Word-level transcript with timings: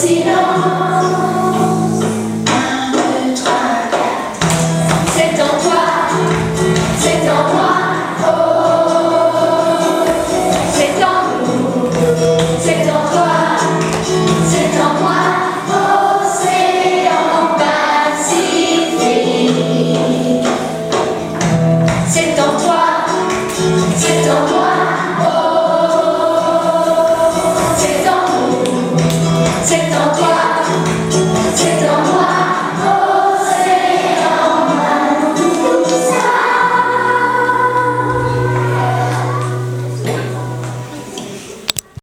see 0.00 0.24
no 0.24 0.79